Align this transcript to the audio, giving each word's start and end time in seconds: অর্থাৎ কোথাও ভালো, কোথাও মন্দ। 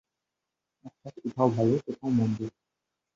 অর্থাৎ 0.85 1.13
কোথাও 1.23 1.47
ভালো, 1.55 1.73
কোথাও 1.85 2.09
মন্দ। 2.11 2.39